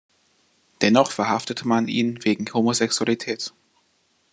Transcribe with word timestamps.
Dennoch 0.81 1.11
verhaftete 1.11 1.67
man 1.67 1.87
ihn 1.87 2.25
wegen 2.25 2.51
Homosexualität. 2.51 3.53